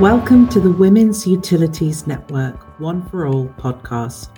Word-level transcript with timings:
Welcome 0.00 0.48
to 0.48 0.58
the 0.58 0.70
Women's 0.70 1.26
Utilities 1.26 2.06
Network 2.06 2.80
One 2.80 3.06
for 3.08 3.26
All 3.26 3.46
podcast, 3.58 4.30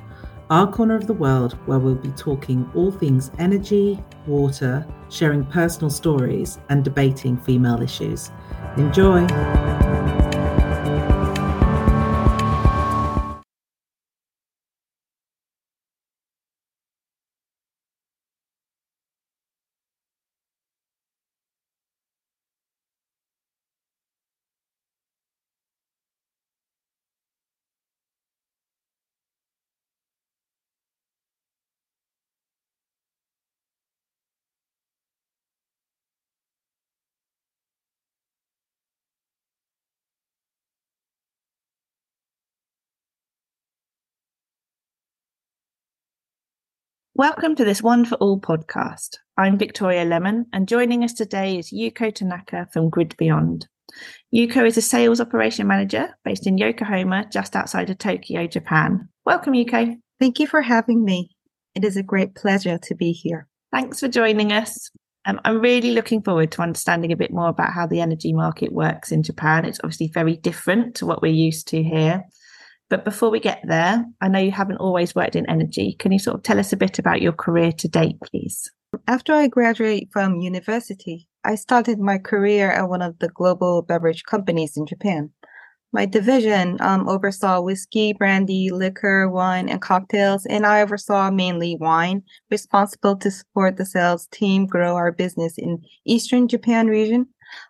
our 0.51 0.71
corner 0.71 0.97
of 0.97 1.07
the 1.07 1.15
world 1.15 1.53
where 1.67 1.79
we'll 1.79 1.95
be 1.95 2.11
talking 2.11 2.69
all 2.75 2.91
things 2.91 3.31
energy, 3.39 4.03
water, 4.27 4.85
sharing 5.11 5.47
personal 5.47 5.91
stories, 5.91 6.59
and 6.69 6.85
debating 6.85 7.39
female 7.39 7.81
issues. 7.81 8.31
Enjoy! 8.77 9.27
Welcome 47.17 47.55
to 47.55 47.65
this 47.65 47.81
One 47.81 48.05
for 48.05 48.17
All 48.17 48.41
podcast. 48.41 49.19
I'm 49.39 49.57
Victoria 49.57 50.05
Lemmon, 50.05 50.47
and 50.53 50.67
joining 50.67 51.05
us 51.05 51.13
today 51.13 51.57
is 51.57 51.73
Yuko 51.73 52.13
Tanaka 52.13 52.67
from 52.73 52.91
GridBeyond. 52.91 53.67
Yuko 54.35 54.67
is 54.67 54.77
a 54.77 54.83
sales 54.83 55.21
operation 55.21 55.69
manager 55.69 56.09
based 56.25 56.45
in 56.45 56.59
Yokohama, 56.59 57.27
just 57.33 57.55
outside 57.55 57.89
of 57.89 57.99
Tokyo, 57.99 58.49
Japan. 58.49 59.09
Welcome, 59.25 59.53
Yuko. 59.53 59.95
Thank 60.19 60.41
you 60.41 60.49
for 60.49 60.61
having 60.61 61.05
me. 61.05 61.31
It 61.77 61.85
is 61.85 61.97
a 61.97 62.03
great 62.03 62.35
pleasure 62.35 62.79
to 62.79 62.95
be 62.97 63.13
here. 63.13 63.47
Thanks 63.73 64.01
for 64.01 64.09
joining 64.09 64.51
us. 64.51 64.91
Um, 65.25 65.41
I'm 65.45 65.61
really 65.61 65.93
looking 65.93 66.21
forward 66.21 66.51
to 66.51 66.63
understanding 66.63 67.13
a 67.13 67.17
bit 67.17 67.33
more 67.33 67.49
about 67.49 67.73
how 67.73 67.87
the 67.87 68.01
energy 68.01 68.33
market 68.33 68.73
works 68.73 69.13
in 69.13 69.23
Japan. 69.23 69.67
It's 69.67 69.79
obviously 69.85 70.09
very 70.09 70.35
different 70.35 70.97
to 70.97 71.07
what 71.07 71.23
we're 71.23 71.33
used 71.33 71.69
to 71.69 71.81
here. 71.81 72.25
But 72.95 73.05
before 73.05 73.29
we 73.29 73.41
get 73.41 73.61
there, 73.65 74.07
I 74.21 74.29
know 74.29 74.39
you 74.39 74.53
haven't 74.53 74.77
always 74.77 75.17
worked 75.17 75.35
in 75.35 75.51
energy. 75.51 75.97
Can 75.99 76.13
you 76.13 76.21
sort 76.21 76.37
of 76.37 76.45
tell 76.45 76.61
us 76.61 76.73
a 76.73 76.77
bit 76.77 77.01
about 77.01 77.21
your 77.21 77.33
career 77.33 77.73
to 77.73 77.89
date, 77.89 78.21
please? 78.21 78.71
After 79.09 79.33
I 79.33 79.49
graduated 79.49 80.11
from 80.13 80.37
university, 80.37 81.29
I 81.45 81.57
started 81.57 81.99
my 81.99 82.19
career 82.19 82.71
at 82.71 82.89
one 82.89 83.03
of 83.03 83.19
the 83.19 83.31
global 83.31 83.83
beverage 83.83 84.23
companies 84.23 84.77
in 84.77 84.87
Japan. 84.87 85.31
My 85.93 86.07
division 86.07 86.77
um, 86.81 87.09
oversaw 87.09 87.61
whiskey, 87.63 88.13
brandy, 88.13 88.71
liquor, 88.71 89.29
wine, 89.29 89.69
and 89.69 89.83
cocktails, 89.83 90.47
and 90.47 90.65
I 90.65 90.81
oversaw 90.81 91.33
mainly 91.33 91.77
wine, 91.81 92.23
responsible 92.49 93.17
to 93.17 93.31
support 93.33 93.77
the 93.77 93.87
sales 93.87 94.29
team 94.31 94.67
grow 94.67 94.95
our 94.95 95.11
business 95.11 95.59
in 95.59 95.83
Eastern 96.07 96.47
Japan 96.47 96.87
region. 96.87 97.27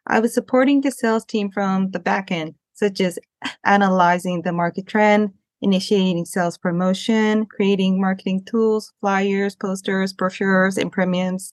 I 0.07 0.21
was 0.21 0.35
supporting 0.35 0.83
the 0.83 0.91
sales 0.91 1.25
team 1.25 1.51
from 1.51 1.93
the 1.93 1.99
back 1.99 2.31
end, 2.31 2.57
such 2.75 3.01
as 3.01 3.19
analyzing 3.65 4.43
the 4.43 4.53
market 4.53 4.87
trend, 4.87 5.33
initiating 5.63 6.25
sales 6.25 6.59
promotion, 6.59 7.47
creating 7.47 8.01
marketing 8.01 8.45
tools, 8.45 8.93
flyers, 9.01 9.57
posters, 9.57 10.13
brochures, 10.13 10.77
and 10.77 10.93
premiums. 10.93 11.53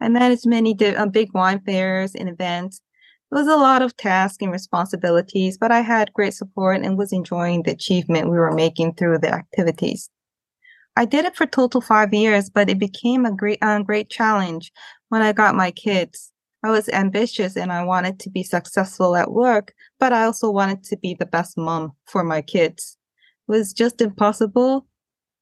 I 0.00 0.08
managed 0.08 0.46
many 0.46 0.74
di- 0.74 0.96
uh, 0.96 1.06
big 1.06 1.32
wine 1.32 1.60
fairs 1.60 2.14
and 2.14 2.28
events. 2.28 2.80
It 3.30 3.34
was 3.36 3.46
a 3.46 3.56
lot 3.56 3.82
of 3.82 3.96
tasks 3.96 4.42
and 4.42 4.50
responsibilities, 4.50 5.56
but 5.56 5.70
I 5.70 5.80
had 5.80 6.12
great 6.12 6.34
support 6.34 6.82
and 6.82 6.98
was 6.98 7.12
enjoying 7.12 7.62
the 7.62 7.72
achievement 7.72 8.30
we 8.30 8.36
were 8.36 8.52
making 8.52 8.94
through 8.94 9.18
the 9.18 9.32
activities. 9.32 10.10
I 10.96 11.04
did 11.06 11.24
it 11.24 11.36
for 11.36 11.46
total 11.46 11.80
five 11.80 12.12
years, 12.12 12.50
but 12.50 12.68
it 12.68 12.78
became 12.78 13.24
a 13.24 13.34
great, 13.34 13.58
uh, 13.62 13.80
great 13.82 14.10
challenge 14.10 14.72
when 15.08 15.22
I 15.22 15.32
got 15.32 15.54
my 15.54 15.70
kids. 15.70 16.31
I 16.64 16.70
was 16.70 16.88
ambitious 16.90 17.56
and 17.56 17.72
I 17.72 17.82
wanted 17.84 18.20
to 18.20 18.30
be 18.30 18.42
successful 18.44 19.16
at 19.16 19.32
work, 19.32 19.74
but 19.98 20.12
I 20.12 20.24
also 20.24 20.50
wanted 20.50 20.84
to 20.84 20.96
be 20.96 21.14
the 21.14 21.26
best 21.26 21.58
mom 21.58 21.92
for 22.06 22.22
my 22.22 22.40
kids. 22.40 22.96
It 23.48 23.52
was 23.52 23.72
just 23.72 24.00
impossible. 24.00 24.86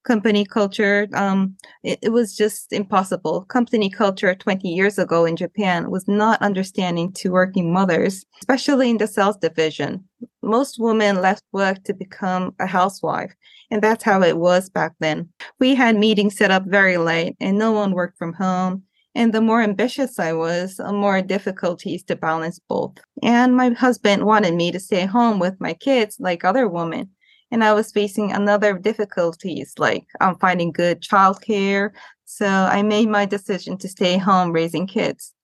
Company 0.03 0.47
culture, 0.47 1.09
um, 1.13 1.57
it, 1.85 1.99
it 2.01 2.09
was 2.09 2.35
just 2.35 2.73
impossible. 2.73 3.43
Company 3.43 3.91
culture 3.91 4.35
20 4.35 4.67
years 4.67 4.99
ago 4.99 5.27
in 5.27 5.37
Japan 5.37 5.91
was 5.91 6.09
not 6.09 6.41
understanding 6.41 7.13
to 7.13 7.31
working 7.31 7.71
mothers, 7.71 8.25
especially 8.41 8.89
in 8.89 8.97
the 8.97 9.07
sales 9.07 9.37
division. 9.37 10.03
Most 10.43 10.79
women 10.79 11.21
left 11.21 11.45
work 11.53 11.85
to 11.85 11.93
become 11.93 12.55
a 12.59 12.67
housewife, 12.67 13.35
and 13.71 13.83
that's 13.83 14.03
how 14.03 14.23
it 14.23 14.39
was 14.39 14.71
back 14.71 14.95
then. 15.01 15.29
We 15.59 15.75
had 15.75 15.97
meetings 15.97 16.39
set 16.39 16.51
up 16.51 16.65
very 16.65 16.97
late, 16.97 17.37
and 17.39 17.59
no 17.59 17.73
one 17.73 17.93
worked 17.93 18.17
from 18.17 18.33
home 18.33 18.85
and 19.15 19.33
the 19.33 19.41
more 19.41 19.61
ambitious 19.63 20.19
I 20.19 20.33
was, 20.33 20.77
the 20.77 20.93
more 20.93 21.21
difficulties 21.21 22.03
to 22.05 22.17
balance 22.17 22.61
both. 22.69 22.99
And 23.23 23.57
my 23.57 23.71
husband 23.71 24.25
wanted 24.25 24.55
me 24.55 24.71
to 24.71 24.81
stay 24.81 25.05
home 25.07 25.39
with 25.39 25.61
my 25.61 25.75
kids 25.75 26.17
like 26.21 26.45
other 26.45 26.69
women. 26.69 27.11
And 27.51 27.65
I 27.65 27.73
was 27.73 27.91
facing 27.91 28.31
another 28.31 28.79
difficulties 28.79 29.75
like 29.79 30.07
um, 30.21 30.39
finding 30.39 30.71
good 30.71 31.01
childcare. 31.01 31.91
So 32.25 32.47
I 32.47 32.83
made 32.83 33.09
my 33.09 33.27
decision 33.27 33.77
to 33.79 33.89
stay 33.89 34.17
home 34.17 34.53
raising 34.53 34.87
kids. 34.87 35.35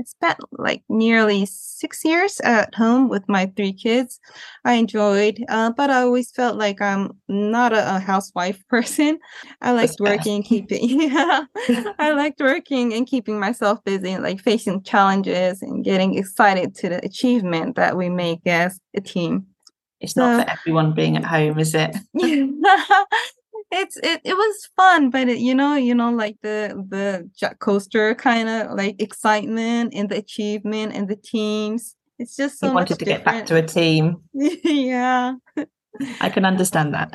I 0.00 0.04
spent 0.04 0.38
like 0.52 0.82
nearly 0.88 1.46
six 1.46 2.04
years 2.04 2.40
at 2.40 2.74
home 2.74 3.08
with 3.08 3.28
my 3.28 3.52
three 3.56 3.74
kids. 3.74 4.20
I 4.64 4.74
enjoyed, 4.74 5.44
uh, 5.48 5.70
but 5.70 5.90
I 5.90 6.02
always 6.02 6.30
felt 6.30 6.56
like 6.56 6.80
I'm 6.80 7.12
not 7.28 7.72
a, 7.72 7.96
a 7.96 7.98
housewife 7.98 8.62
person. 8.68 9.18
I 9.60 9.72
liked 9.72 9.96
working 10.00 10.36
and 10.36 10.44
keeping, 10.52 11.00
yeah, 11.00 11.44
I 11.98 12.12
liked 12.12 12.40
working 12.40 12.94
and 12.94 13.06
keeping 13.06 13.38
myself 13.38 13.84
busy, 13.84 14.16
like 14.16 14.40
facing 14.40 14.82
challenges 14.82 15.60
and 15.60 15.84
getting 15.84 16.16
excited 16.16 16.74
to 16.76 16.88
the 16.88 17.04
achievement 17.04 17.76
that 17.76 17.96
we 17.96 18.08
make 18.08 18.46
as 18.46 18.80
a 18.94 19.00
team. 19.00 19.46
It's 20.00 20.14
so, 20.14 20.22
not 20.22 20.44
for 20.44 20.50
everyone 20.50 20.94
being 20.94 21.16
at 21.16 21.24
home, 21.24 21.58
is 21.58 21.74
it? 21.74 21.94
It's 23.72 23.96
it, 23.96 24.20
it 24.24 24.34
was 24.34 24.68
fun 24.76 25.10
but 25.10 25.28
it, 25.28 25.38
you 25.38 25.54
know 25.54 25.74
you 25.74 25.94
know 25.94 26.10
like 26.10 26.36
the 26.42 26.84
the 26.88 27.28
jet 27.34 27.58
coaster 27.58 28.14
kind 28.14 28.48
of 28.48 28.76
like 28.76 29.00
excitement 29.00 29.92
and 29.94 30.10
the 30.10 30.16
achievement 30.16 30.94
and 30.94 31.08
the 31.08 31.16
teams 31.16 31.96
it's 32.18 32.36
just 32.36 32.60
so 32.60 32.68
you 32.68 32.74
wanted 32.74 32.98
to 32.98 33.04
different. 33.04 33.24
get 33.24 33.24
back 33.24 33.46
to 33.46 33.56
a 33.56 33.62
team 33.62 34.18
yeah 34.34 35.34
I 36.20 36.30
can 36.30 36.44
understand 36.44 36.94
that. 36.94 37.10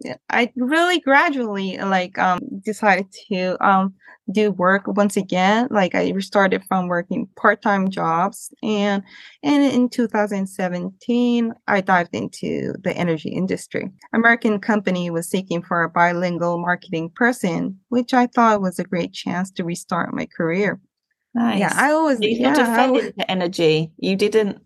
yeah. 0.00 0.16
I 0.30 0.52
really 0.56 1.00
gradually 1.00 1.78
like 1.78 2.18
um 2.18 2.40
decided 2.64 3.06
to 3.30 3.56
um 3.66 3.94
do 4.30 4.50
work 4.50 4.82
once 4.86 5.16
again. 5.16 5.68
Like 5.70 5.94
I 5.94 6.10
restarted 6.10 6.62
from 6.68 6.88
working 6.88 7.28
part-time 7.36 7.90
jobs 7.90 8.52
and 8.62 9.02
and 9.42 9.62
in 9.64 9.88
2017 9.88 11.52
I 11.66 11.80
dived 11.80 12.14
into 12.14 12.74
the 12.82 12.96
energy 12.96 13.30
industry. 13.30 13.90
American 14.12 14.60
company 14.60 15.10
was 15.10 15.28
seeking 15.28 15.62
for 15.62 15.82
a 15.82 15.90
bilingual 15.90 16.58
marketing 16.58 17.10
person, 17.14 17.78
which 17.88 18.14
I 18.14 18.26
thought 18.26 18.62
was 18.62 18.78
a 18.78 18.84
great 18.84 19.12
chance 19.12 19.50
to 19.52 19.64
restart 19.64 20.14
my 20.14 20.26
career. 20.26 20.80
Nice. 21.34 21.60
Yeah, 21.60 21.72
I 21.74 21.92
always 21.92 22.18
you 22.20 22.30
yeah, 22.30 22.54
fell 22.74 22.96
into 22.96 23.30
energy. 23.30 23.92
You 23.98 24.16
didn't 24.16 24.60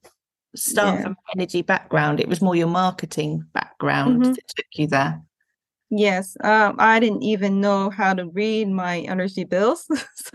start 0.54 0.98
yeah. 0.98 1.02
from 1.02 1.16
energy 1.34 1.62
background. 1.62 2.20
It 2.20 2.28
was 2.28 2.42
more 2.42 2.56
your 2.56 2.68
marketing 2.68 3.44
background 3.52 4.22
mm-hmm. 4.22 4.32
that 4.32 4.48
took 4.48 4.66
you 4.74 4.86
there. 4.86 5.22
Yes, 5.94 6.38
um, 6.42 6.76
I 6.78 7.00
didn't 7.00 7.22
even 7.22 7.60
know 7.60 7.90
how 7.90 8.14
to 8.14 8.26
read 8.26 8.68
my 8.68 9.00
energy 9.00 9.44
bills. 9.44 9.84
so 10.14 10.30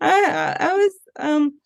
I, 0.00 0.56
I 0.60 0.72
was 0.72 0.92
um, 1.18 1.58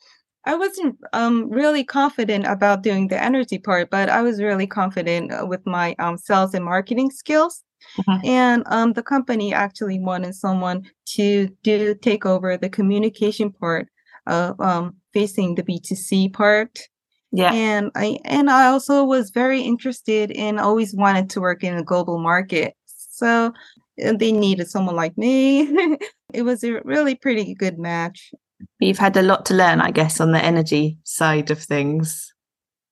I 0.46 0.54
wasn't 0.54 0.96
um, 1.12 1.50
really 1.50 1.84
confident 1.84 2.46
about 2.46 2.82
doing 2.82 3.08
the 3.08 3.22
energy 3.22 3.58
part, 3.58 3.90
but 3.90 4.08
I 4.08 4.22
was 4.22 4.40
really 4.40 4.66
confident 4.66 5.32
uh, 5.32 5.44
with 5.44 5.66
my 5.66 5.94
um, 5.98 6.16
sales 6.16 6.54
and 6.54 6.64
marketing 6.64 7.10
skills. 7.10 7.64
Mm-hmm. 7.98 8.26
And 8.26 8.62
um, 8.66 8.92
the 8.92 9.02
company 9.02 9.52
actually 9.52 9.98
wanted 9.98 10.34
someone 10.34 10.88
to 11.16 11.48
do 11.62 11.94
take 11.96 12.24
over 12.24 12.56
the 12.56 12.70
communication 12.70 13.50
part 13.50 13.88
of 14.26 14.58
um, 14.60 14.96
facing 15.16 15.54
the 15.54 15.62
B2C 15.62 16.30
part. 16.34 16.78
Yeah. 17.32 17.52
And 17.52 17.90
I 17.94 18.18
and 18.24 18.50
I 18.50 18.66
also 18.66 19.02
was 19.04 19.30
very 19.30 19.62
interested 19.62 20.30
and 20.32 20.60
always 20.60 20.94
wanted 20.94 21.30
to 21.30 21.40
work 21.40 21.64
in 21.64 21.74
a 21.76 21.82
global 21.82 22.18
market. 22.18 22.74
So 22.86 23.52
they 23.96 24.32
needed 24.32 24.68
someone 24.68 24.94
like 24.94 25.16
me. 25.16 25.62
it 26.34 26.42
was 26.42 26.62
a 26.62 26.80
really 26.84 27.14
pretty 27.14 27.54
good 27.54 27.78
match. 27.78 28.30
You've 28.78 28.98
had 28.98 29.16
a 29.16 29.22
lot 29.22 29.46
to 29.46 29.54
learn, 29.54 29.80
I 29.80 29.90
guess, 29.90 30.20
on 30.20 30.32
the 30.32 30.44
energy 30.44 30.98
side 31.04 31.50
of 31.50 31.62
things. 31.62 32.32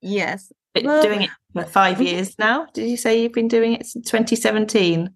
Yes. 0.00 0.50
Well, 0.82 1.02
doing 1.02 1.22
it 1.22 1.30
for 1.52 1.64
five 1.64 2.00
years 2.00 2.38
now. 2.38 2.66
Did 2.72 2.88
you 2.88 2.96
say 2.96 3.20
you've 3.20 3.32
been 3.32 3.48
doing 3.48 3.74
it 3.74 3.86
since 3.86 4.10
2017? 4.10 5.10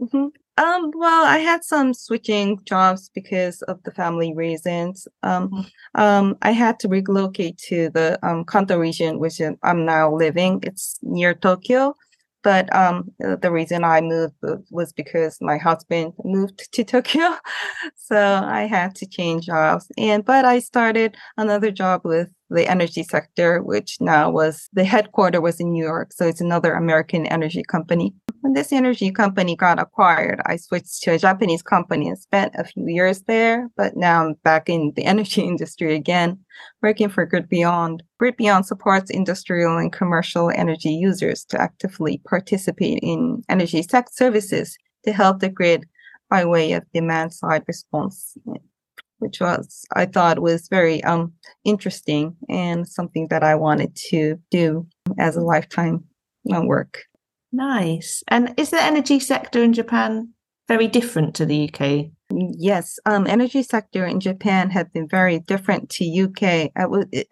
Mm-hmm. 0.00 0.26
Um, 0.58 0.90
well, 0.96 1.24
I 1.24 1.38
had 1.38 1.62
some 1.62 1.94
switching 1.94 2.58
jobs 2.64 3.10
because 3.14 3.62
of 3.62 3.80
the 3.84 3.92
family 3.92 4.34
reasons. 4.34 5.06
Um, 5.22 5.50
mm-hmm. 5.50 6.00
um, 6.00 6.36
I 6.42 6.50
had 6.50 6.80
to 6.80 6.88
relocate 6.88 7.58
to 7.68 7.90
the 7.90 8.18
um, 8.26 8.44
Kanto 8.44 8.76
region, 8.76 9.20
which 9.20 9.40
I'm 9.62 9.84
now 9.84 10.12
living. 10.12 10.58
It's 10.64 10.98
near 11.02 11.32
Tokyo. 11.32 11.94
But 12.42 12.74
um, 12.74 13.12
the 13.18 13.50
reason 13.50 13.84
I 13.84 14.00
moved 14.00 14.34
was 14.70 14.92
because 14.92 15.38
my 15.40 15.58
husband 15.58 16.12
moved 16.24 16.72
to 16.72 16.84
Tokyo, 16.84 17.36
so 17.96 18.16
I 18.16 18.62
had 18.62 18.94
to 18.96 19.06
change 19.06 19.46
jobs. 19.46 19.90
And 19.98 20.24
but 20.24 20.44
I 20.44 20.60
started 20.60 21.16
another 21.36 21.70
job 21.72 22.02
with 22.04 22.30
the 22.48 22.66
energy 22.66 23.02
sector, 23.02 23.62
which 23.62 24.00
now 24.00 24.30
was 24.30 24.68
the 24.72 24.84
headquarter 24.84 25.40
was 25.40 25.60
in 25.60 25.72
New 25.72 25.84
York. 25.84 26.12
So 26.12 26.26
it's 26.26 26.40
another 26.40 26.74
American 26.74 27.26
energy 27.26 27.64
company. 27.64 28.14
When 28.48 28.54
this 28.54 28.72
energy 28.72 29.10
company 29.10 29.56
got 29.56 29.78
acquired, 29.78 30.40
I 30.46 30.56
switched 30.56 31.02
to 31.02 31.12
a 31.12 31.18
Japanese 31.18 31.60
company 31.60 32.08
and 32.08 32.18
spent 32.18 32.54
a 32.56 32.64
few 32.64 32.86
years 32.88 33.20
there. 33.24 33.68
But 33.76 33.94
now 33.94 34.24
I'm 34.24 34.36
back 34.42 34.70
in 34.70 34.94
the 34.96 35.04
energy 35.12 35.42
industry 35.42 35.94
again, 35.94 36.38
working 36.80 37.10
for 37.10 37.26
GridBeyond. 37.26 38.00
Grid 38.18 38.38
Beyond 38.38 38.64
supports 38.64 39.10
industrial 39.10 39.76
and 39.76 39.92
commercial 39.92 40.50
energy 40.54 40.88
users 40.88 41.44
to 41.50 41.60
actively 41.60 42.22
participate 42.26 43.00
in 43.02 43.42
energy 43.50 43.82
tech 43.82 44.08
services 44.10 44.78
to 45.04 45.12
help 45.12 45.40
the 45.40 45.50
grid 45.50 45.84
by 46.30 46.46
way 46.46 46.72
of 46.72 46.90
demand 46.94 47.34
side 47.34 47.64
response 47.68 48.34
which 49.18 49.40
was 49.40 49.84
I 49.94 50.06
thought 50.06 50.38
was 50.38 50.68
very 50.68 51.04
um 51.04 51.32
interesting 51.64 52.34
and 52.48 52.88
something 52.88 53.28
that 53.28 53.42
I 53.42 53.56
wanted 53.56 53.94
to 54.10 54.40
do 54.50 54.86
as 55.18 55.36
a 55.36 55.42
lifetime 55.42 56.04
uh, 56.54 56.62
work. 56.62 57.02
Nice. 57.52 58.22
And 58.28 58.54
is 58.56 58.70
the 58.70 58.82
energy 58.82 59.20
sector 59.20 59.62
in 59.62 59.72
Japan 59.72 60.30
very 60.66 60.86
different 60.86 61.34
to 61.36 61.46
the 61.46 61.68
UK? 61.68 62.10
Yes, 62.30 62.98
um, 63.06 63.26
energy 63.26 63.62
sector 63.62 64.04
in 64.04 64.20
Japan 64.20 64.68
had 64.68 64.92
been 64.92 65.08
very 65.08 65.38
different 65.38 65.88
to 65.90 66.22
UK 66.24 66.70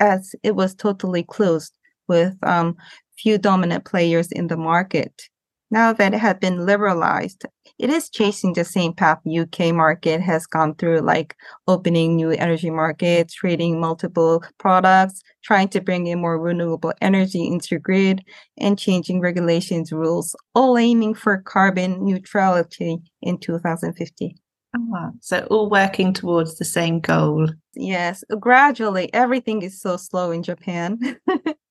as 0.01 0.35
it 0.43 0.57
was 0.57 0.75
totally 0.75 1.23
closed 1.23 1.77
with 2.09 2.35
um, 2.43 2.77
few 3.19 3.37
dominant 3.37 3.85
players 3.85 4.33
in 4.33 4.47
the 4.47 4.57
market. 4.57 5.23
Now 5.71 5.93
that 5.93 6.15
it 6.15 6.19
had 6.19 6.39
been 6.39 6.65
liberalized, 6.65 7.45
it 7.79 7.91
is 7.91 8.09
chasing 8.09 8.53
the 8.53 8.65
same 8.65 8.93
path 8.93 9.21
UK 9.27 9.75
market 9.75 10.21
has 10.21 10.47
gone 10.47 10.75
through, 10.77 11.01
like 11.01 11.35
opening 11.67 12.15
new 12.15 12.31
energy 12.31 12.71
markets, 12.71 13.35
trading 13.35 13.81
multiple 13.81 14.45
products, 14.59 15.23
trying 15.43 15.69
to 15.69 15.81
bring 15.81 16.07
in 16.07 16.21
more 16.21 16.39
renewable 16.39 16.93
energy 17.01 17.47
into 17.47 17.79
grid, 17.79 18.25
and 18.57 18.79
changing 18.79 19.21
regulations 19.21 19.93
rules, 19.93 20.37
all 20.55 20.79
aiming 20.79 21.15
for 21.15 21.39
carbon 21.39 22.05
neutrality 22.05 22.99
in 23.21 23.37
2050. 23.39 24.37
Oh, 24.77 24.93
ah, 24.95 25.11
so 25.21 25.47
all 25.51 25.69
working 25.69 26.13
towards 26.13 26.59
the 26.59 26.65
same 26.65 27.01
goal. 27.01 27.49
Yes, 27.75 28.23
gradually. 28.39 29.13
Everything 29.13 29.63
is 29.63 29.81
so 29.81 29.97
slow 29.97 30.31
in 30.31 30.43
Japan. 30.43 30.99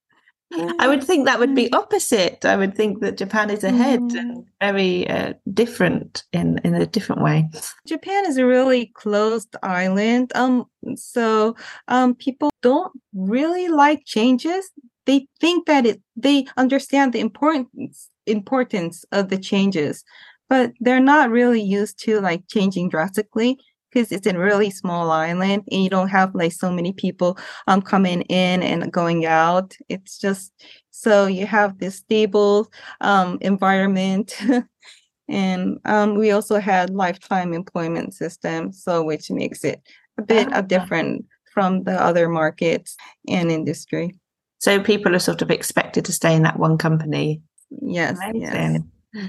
I 0.79 0.87
would 0.87 1.03
think 1.03 1.25
that 1.25 1.39
would 1.39 1.55
be 1.55 1.71
opposite. 1.73 2.45
I 2.45 2.55
would 2.55 2.75
think 2.75 3.01
that 3.01 3.17
Japan 3.17 3.49
is 3.49 3.63
ahead 3.63 3.99
mm. 3.99 4.17
and 4.17 4.45
very 4.61 5.09
uh, 5.09 5.33
different 5.53 6.23
in 6.31 6.59
in 6.63 6.75
a 6.75 6.85
different 6.85 7.21
way. 7.21 7.49
Japan 7.87 8.25
is 8.25 8.37
a 8.37 8.45
really 8.45 8.87
closed 8.95 9.55
island. 9.63 10.31
Um, 10.35 10.65
so 10.95 11.55
um, 11.87 12.15
people 12.15 12.51
don't 12.61 12.93
really 13.13 13.67
like 13.67 14.05
changes. 14.05 14.69
They 15.05 15.27
think 15.39 15.67
that 15.67 15.85
it. 15.85 16.01
They 16.15 16.45
understand 16.57 17.13
the 17.13 17.19
importance 17.19 18.09
importance 18.25 19.05
of 19.11 19.29
the 19.29 19.37
changes, 19.37 20.03
but 20.49 20.73
they're 20.79 20.99
not 20.99 21.29
really 21.29 21.61
used 21.61 21.99
to 22.05 22.21
like 22.21 22.47
changing 22.47 22.89
drastically 22.89 23.59
because 23.95 24.11
it's 24.11 24.27
a 24.27 24.37
really 24.37 24.69
small 24.69 25.09
island 25.09 25.63
and 25.71 25.83
you 25.83 25.89
don't 25.89 26.09
have 26.09 26.35
like 26.35 26.51
so 26.51 26.69
many 26.71 26.91
people 26.91 27.37
um 27.67 27.81
coming 27.81 28.21
in 28.23 28.61
and 28.61 28.91
going 28.91 29.25
out. 29.25 29.75
It's 29.89 30.17
just 30.19 30.51
so 30.91 31.25
you 31.25 31.45
have 31.45 31.79
this 31.79 31.95
stable 31.95 32.71
um 33.01 33.37
environment. 33.41 34.37
and 35.29 35.79
um 35.85 36.15
we 36.15 36.31
also 36.31 36.59
had 36.59 36.89
lifetime 36.89 37.53
employment 37.53 38.13
system, 38.13 38.71
so 38.71 39.03
which 39.03 39.31
makes 39.31 39.63
it 39.63 39.81
a 40.17 40.21
bit 40.21 40.51
uh, 40.53 40.61
different 40.61 41.25
from 41.53 41.83
the 41.83 41.93
other 41.93 42.27
markets 42.27 42.97
and 43.27 43.49
industry. 43.49 44.19
So 44.59 44.81
people 44.81 45.15
are 45.15 45.19
sort 45.19 45.41
of 45.41 45.51
expected 45.51 46.05
to 46.05 46.11
stay 46.11 46.35
in 46.35 46.43
that 46.43 46.59
one 46.59 46.77
company. 46.77 47.41
Yes. 47.81 48.17
Amazing. 48.17 48.41
yes. 48.41 48.81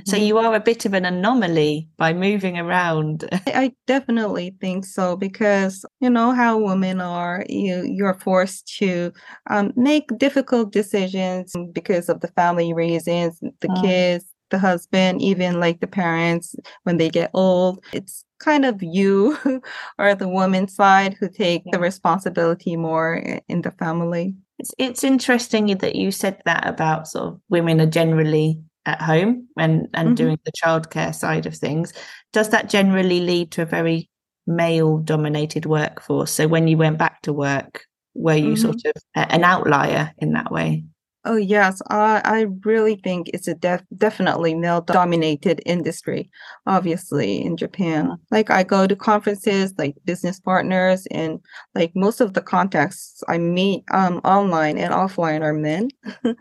So 0.04 0.16
you 0.16 0.38
are 0.38 0.54
a 0.54 0.60
bit 0.60 0.84
of 0.84 0.94
an 0.94 1.04
anomaly 1.04 1.88
by 1.96 2.12
moving 2.12 2.58
around. 2.58 3.28
I 3.46 3.72
definitely 3.86 4.54
think 4.60 4.84
so 4.84 5.16
because 5.16 5.84
you 6.00 6.10
know 6.10 6.32
how 6.32 6.58
women 6.58 7.00
are. 7.00 7.44
You 7.48 7.84
you're 7.84 8.14
forced 8.14 8.66
to 8.78 9.12
um, 9.50 9.72
make 9.76 10.06
difficult 10.18 10.72
decisions 10.72 11.52
because 11.72 12.08
of 12.08 12.20
the 12.20 12.28
family 12.28 12.72
reasons, 12.72 13.38
the 13.60 13.68
mm. 13.68 13.82
kids, 13.82 14.24
the 14.50 14.58
husband, 14.58 15.22
even 15.22 15.60
like 15.60 15.80
the 15.80 15.86
parents 15.86 16.54
when 16.84 16.96
they 16.96 17.08
get 17.08 17.30
old. 17.34 17.84
It's 17.92 18.24
kind 18.38 18.64
of 18.64 18.82
you 18.82 19.38
or 19.98 20.14
the 20.14 20.28
woman's 20.28 20.74
side 20.74 21.16
who 21.18 21.28
take 21.28 21.62
yeah. 21.66 21.72
the 21.72 21.78
responsibility 21.78 22.76
more 22.76 23.40
in 23.48 23.62
the 23.62 23.72
family. 23.72 24.34
It's 24.58 24.72
it's 24.78 25.04
interesting 25.04 25.66
that 25.78 25.96
you 25.96 26.10
said 26.10 26.40
that 26.44 26.66
about 26.66 27.08
sort 27.08 27.34
of 27.34 27.40
women 27.48 27.80
are 27.80 27.86
generally 27.86 28.60
at 28.86 29.02
home 29.02 29.48
and 29.58 29.88
and 29.94 30.08
mm-hmm. 30.08 30.14
doing 30.14 30.38
the 30.44 30.52
childcare 30.52 31.14
side 31.14 31.46
of 31.46 31.54
things. 31.54 31.92
Does 32.32 32.50
that 32.50 32.70
generally 32.70 33.20
lead 33.20 33.50
to 33.52 33.62
a 33.62 33.66
very 33.66 34.08
male 34.46 34.98
dominated 34.98 35.66
workforce? 35.66 36.30
So 36.30 36.48
when 36.48 36.68
you 36.68 36.78
went 36.78 36.98
back 36.98 37.22
to 37.22 37.32
work 37.32 37.84
were 38.16 38.34
you 38.34 38.54
mm-hmm. 38.54 38.62
sort 38.62 38.82
of 38.86 39.02
an 39.14 39.44
outlier 39.44 40.12
in 40.18 40.32
that 40.32 40.50
way? 40.50 40.84
Oh 41.24 41.36
yes. 41.36 41.82
I 41.90 42.22
i 42.24 42.46
really 42.64 42.96
think 42.96 43.28
it's 43.28 43.48
a 43.48 43.54
def- 43.54 43.84
definitely 43.96 44.54
male 44.54 44.80
dominated 44.80 45.60
industry 45.66 46.30
obviously 46.66 47.44
in 47.44 47.56
japan. 47.56 48.16
Like 48.30 48.50
i 48.50 48.62
go 48.62 48.86
to 48.86 48.96
conferences 48.96 49.74
like 49.76 49.96
business 50.04 50.40
partners 50.40 51.06
and 51.10 51.40
like 51.74 51.92
most 51.94 52.20
of 52.20 52.32
the 52.32 52.42
contacts 52.42 53.22
i 53.28 53.38
meet 53.38 53.84
um 53.90 54.18
online 54.24 54.78
and 54.78 54.94
offline 54.94 55.42
are 55.42 55.52
men 55.52 55.88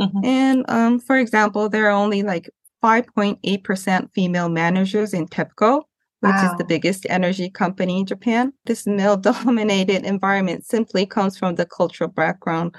Mm-hmm. 0.00 0.24
And 0.24 0.64
um, 0.68 0.98
for 0.98 1.16
example, 1.18 1.68
there 1.68 1.86
are 1.86 1.90
only 1.90 2.22
like 2.22 2.50
5.8% 2.82 4.12
female 4.12 4.48
managers 4.48 5.14
in 5.14 5.26
TEPCO, 5.28 5.82
which 6.20 6.32
wow. 6.32 6.50
is 6.50 6.58
the 6.58 6.64
biggest 6.64 7.06
energy 7.08 7.48
company 7.48 8.00
in 8.00 8.06
Japan. 8.06 8.52
This 8.66 8.86
male 8.86 9.16
dominated 9.16 10.04
environment 10.04 10.64
simply 10.64 11.06
comes 11.06 11.38
from 11.38 11.54
the 11.54 11.66
cultural 11.66 12.10
background 12.10 12.74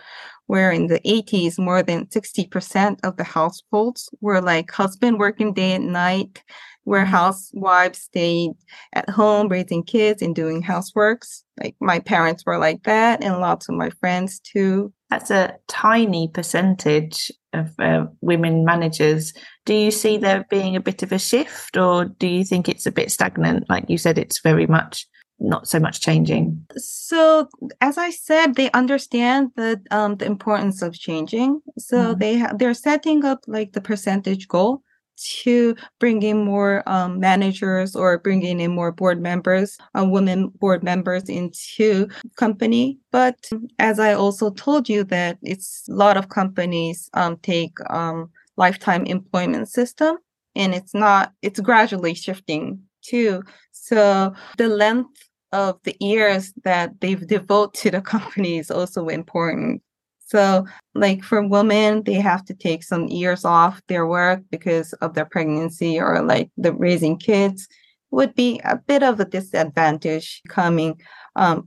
where 0.47 0.71
in 0.71 0.87
the 0.87 0.99
80s, 0.99 1.57
more 1.57 1.83
than 1.83 2.05
60% 2.07 2.99
of 3.03 3.17
the 3.17 3.23
households 3.23 4.09
were 4.21 4.41
like 4.41 4.71
husband 4.71 5.19
working 5.19 5.53
day 5.53 5.73
and 5.73 5.93
night, 5.93 6.43
where 6.83 7.03
mm-hmm. 7.03 7.11
housewives 7.11 7.99
stayed 7.99 8.51
at 8.93 9.09
home 9.09 9.47
raising 9.47 9.83
kids 9.83 10.21
and 10.21 10.35
doing 10.35 10.63
houseworks. 10.63 11.43
Like 11.61 11.75
my 11.79 11.99
parents 11.99 12.45
were 12.45 12.57
like 12.57 12.83
that, 12.83 13.23
and 13.23 13.39
lots 13.39 13.69
of 13.69 13.75
my 13.75 13.89
friends 14.01 14.39
too 14.39 14.93
that's 15.13 15.29
a 15.29 15.55
tiny 15.67 16.27
percentage 16.27 17.31
of 17.53 17.71
uh, 17.77 18.05
women 18.21 18.65
managers. 18.65 19.31
Do 19.63 19.75
you 19.75 19.91
see 19.91 20.17
there 20.17 20.43
being 20.49 20.75
a 20.75 20.81
bit 20.81 21.03
of 21.03 21.11
a 21.11 21.19
shift, 21.19 21.77
or 21.77 22.05
do 22.05 22.25
you 22.25 22.43
think 22.43 22.67
it's 22.67 22.87
a 22.87 22.91
bit 22.91 23.11
stagnant? 23.11 23.69
Like 23.69 23.87
you 23.89 23.99
said, 23.99 24.17
it's 24.17 24.41
very 24.41 24.65
much 24.65 25.07
not 25.43 25.67
so 25.67 25.79
much 25.79 25.99
changing. 25.99 26.65
So, 26.77 27.49
as 27.81 27.97
I 27.97 28.09
said, 28.09 28.55
they 28.55 28.71
understand 28.71 29.51
the 29.55 29.81
um, 29.91 30.15
the 30.15 30.25
importance 30.25 30.81
of 30.81 30.93
changing. 30.93 31.61
So 31.77 32.15
mm. 32.15 32.19
they 32.19 32.39
ha- 32.39 32.53
they're 32.55 32.73
setting 32.73 33.25
up 33.25 33.43
like 33.47 33.73
the 33.73 33.81
percentage 33.81 34.47
goal 34.47 34.81
to 35.15 35.75
bring 35.99 36.23
in 36.23 36.43
more 36.43 36.83
um, 36.87 37.19
managers 37.19 37.95
or 37.95 38.17
bringing 38.17 38.59
in 38.59 38.71
more 38.71 38.91
board 38.91 39.21
members, 39.21 39.77
uh, 39.97 40.05
women 40.05 40.47
board 40.59 40.83
members 40.83 41.23
into 41.29 42.07
company. 42.35 42.97
But 43.11 43.37
as 43.79 43.99
I 43.99 44.13
also 44.13 44.49
told 44.51 44.89
you 44.89 45.03
that 45.05 45.37
it's 45.41 45.87
a 45.89 45.93
lot 45.93 46.17
of 46.17 46.29
companies 46.29 47.09
um, 47.13 47.37
take 47.37 47.73
um, 47.89 48.31
lifetime 48.57 49.05
employment 49.05 49.69
system 49.69 50.17
and 50.55 50.73
it's 50.73 50.93
not, 50.93 51.33
it's 51.41 51.59
gradually 51.59 52.13
shifting 52.13 52.79
too. 53.01 53.43
So 53.71 54.33
the 54.57 54.69
length 54.69 55.29
of 55.53 55.79
the 55.83 55.95
years 55.99 56.51
that 56.63 56.99
they've 56.99 57.25
devoted 57.25 57.81
to 57.81 57.91
the 57.91 58.01
company 58.01 58.57
is 58.57 58.69
also 58.69 59.07
important. 59.07 59.81
So, 60.25 60.65
like 60.95 61.23
for 61.23 61.47
women, 61.47 62.03
they 62.03 62.15
have 62.15 62.43
to 62.45 62.53
take 62.53 62.83
some 62.83 63.07
years 63.07 63.45
off 63.45 63.81
their 63.87 64.07
work 64.07 64.41
because 64.49 64.93
of 64.93 65.13
their 65.13 65.25
pregnancy 65.25 65.99
or 65.99 66.23
like 66.23 66.49
the 66.57 66.73
raising 66.73 67.17
kids 67.17 67.67
would 68.09 68.33
be 68.35 68.59
a 68.63 68.77
bit 68.77 69.03
of 69.03 69.19
a 69.19 69.25
disadvantage 69.25 70.41
coming 70.47 70.99
um, 71.35 71.65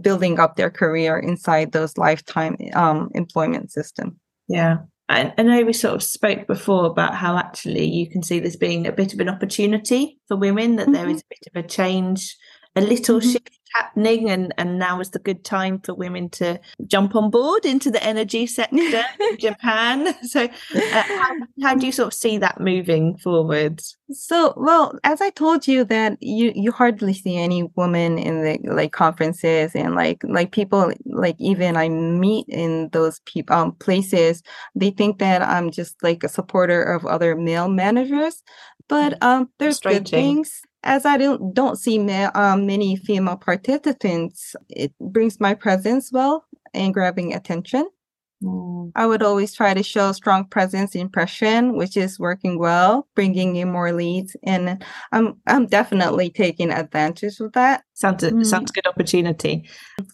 building 0.00 0.38
up 0.38 0.56
their 0.56 0.70
career 0.70 1.18
inside 1.18 1.72
those 1.72 1.98
lifetime 1.98 2.56
um, 2.74 3.10
employment 3.14 3.70
system. 3.70 4.18
Yeah. 4.48 4.78
I, 5.08 5.32
I 5.38 5.42
know 5.42 5.62
we 5.62 5.72
sort 5.72 5.94
of 5.94 6.02
spoke 6.02 6.46
before 6.46 6.86
about 6.86 7.14
how 7.14 7.36
actually 7.36 7.86
you 7.86 8.10
can 8.10 8.22
see 8.22 8.40
this 8.40 8.56
being 8.56 8.86
a 8.86 8.92
bit 8.92 9.14
of 9.14 9.20
an 9.20 9.28
opportunity 9.28 10.18
for 10.26 10.36
women, 10.36 10.76
that 10.76 10.84
mm-hmm. 10.84 10.94
there 10.94 11.08
is 11.08 11.20
a 11.20 11.30
bit 11.30 11.54
of 11.54 11.64
a 11.64 11.68
change, 11.68 12.36
a 12.76 12.80
little 12.80 13.18
mm-hmm. 13.18 13.30
shift 13.30 13.58
happening 13.74 14.30
and 14.30 14.54
and 14.58 14.78
now 14.78 15.00
is 15.00 15.10
the 15.10 15.18
good 15.18 15.44
time 15.44 15.80
for 15.80 15.94
women 15.94 16.28
to 16.30 16.58
jump 16.86 17.14
on 17.14 17.30
board 17.30 17.64
into 17.64 17.90
the 17.90 18.02
energy 18.02 18.46
sector 18.46 19.04
in 19.20 19.38
Japan. 19.38 20.14
So 20.26 20.44
uh, 20.44 21.02
how, 21.02 21.36
how 21.62 21.74
do 21.74 21.86
you 21.86 21.92
sort 21.92 22.08
of 22.08 22.14
see 22.14 22.38
that 22.38 22.60
moving 22.60 23.16
forward? 23.16 23.80
So 24.10 24.54
well 24.56 24.98
as 25.04 25.20
I 25.20 25.30
told 25.30 25.66
you 25.68 25.84
that 25.84 26.18
you 26.20 26.52
you 26.54 26.72
hardly 26.72 27.12
see 27.12 27.36
any 27.36 27.64
women 27.76 28.18
in 28.18 28.42
the 28.42 28.58
like 28.64 28.92
conferences 28.92 29.72
and 29.74 29.94
like 29.94 30.22
like 30.24 30.52
people 30.52 30.92
like 31.06 31.36
even 31.38 31.76
I 31.76 31.88
meet 31.88 32.46
in 32.48 32.88
those 32.92 33.20
people 33.20 33.56
um, 33.56 33.72
places 33.72 34.42
they 34.74 34.90
think 34.90 35.18
that 35.18 35.42
I'm 35.42 35.70
just 35.70 36.02
like 36.02 36.24
a 36.24 36.28
supporter 36.28 36.82
of 36.82 37.06
other 37.06 37.36
male 37.36 37.68
managers. 37.68 38.42
But 38.88 39.20
mm. 39.20 39.26
um 39.26 39.50
there's 39.58 39.80
good 39.80 40.08
things 40.08 40.62
as 40.86 41.04
I 41.04 41.18
don't 41.18 41.52
don't 41.52 41.76
see 41.76 41.98
ma- 41.98 42.30
um, 42.34 42.64
many 42.66 42.96
female 42.96 43.36
participants, 43.36 44.56
it 44.68 44.92
brings 45.00 45.40
my 45.40 45.52
presence 45.54 46.10
well 46.12 46.46
and 46.72 46.94
grabbing 46.94 47.34
attention. 47.34 47.88
Mm. 48.42 48.92
I 48.94 49.06
would 49.06 49.22
always 49.22 49.54
try 49.54 49.74
to 49.74 49.82
show 49.82 50.12
strong 50.12 50.44
presence 50.44 50.94
impression, 50.94 51.76
which 51.76 51.96
is 51.96 52.18
working 52.18 52.58
well, 52.58 53.08
bringing 53.14 53.56
in 53.56 53.72
more 53.72 53.92
leads, 53.92 54.36
and 54.42 54.84
I'm 55.12 55.36
I'm 55.46 55.66
definitely 55.66 56.30
taking 56.30 56.70
advantage 56.70 57.40
of 57.40 57.52
that. 57.52 57.84
Sounds 57.94 58.22
mm. 58.22 58.46
sounds 58.46 58.70
good 58.70 58.86
opportunity. 58.86 59.68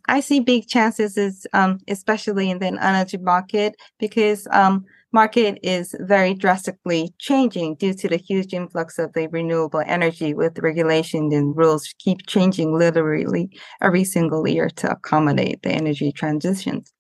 I 0.09 0.21
see 0.21 0.41
big 0.41 0.69
chances, 0.69 1.17
is 1.17 1.47
um, 1.53 1.81
especially 1.89 2.51
in 2.51 2.61
the 2.61 2.67
energy 2.67 3.19
market, 3.19 3.75
because 3.99 4.47
um, 4.53 4.85
market 5.13 5.59
is 5.63 5.95
very 6.01 6.35
drastically 6.35 7.15
changing 7.19 7.77
due 7.77 7.95
to 7.95 8.09
the 8.09 8.17
huge 8.17 8.53
influx 8.55 8.99
of 8.99 9.13
the 9.13 9.29
renewable 9.29 9.83
energy 9.87 10.35
with 10.35 10.59
regulation 10.59 11.33
and 11.33 11.57
rules 11.57 11.95
keep 11.99 12.27
changing 12.27 12.77
literally 12.77 13.51
every 13.81 14.05
single 14.05 14.47
year 14.49 14.69
to 14.71 14.91
accommodate 14.91 15.63
the 15.63 15.71
energy 15.71 16.13
transitions. 16.13 16.93